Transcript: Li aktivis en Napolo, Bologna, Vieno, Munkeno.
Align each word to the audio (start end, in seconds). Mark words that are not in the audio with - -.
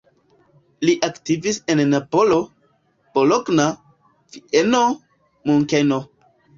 Li 0.87 0.95
aktivis 1.07 1.59
en 1.75 1.83
Napolo, 1.91 2.41
Bologna, 3.21 3.71
Vieno, 4.35 4.85
Munkeno. 5.49 6.05